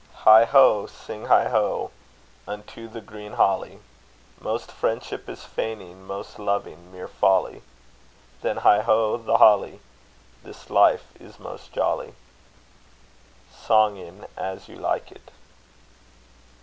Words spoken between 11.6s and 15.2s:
jolly. Song in As You Like